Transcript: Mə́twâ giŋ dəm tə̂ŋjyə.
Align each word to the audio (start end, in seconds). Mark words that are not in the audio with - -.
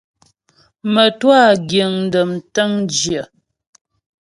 Mə́twâ 0.93 1.39
giŋ 1.69 1.93
dəm 2.11 2.29
tə̂ŋjyə. 2.53 3.21